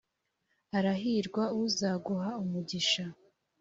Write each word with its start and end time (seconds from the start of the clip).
arahirwa 0.77 1.43
uzaguha 1.63 2.29
umugisha. 2.43 3.03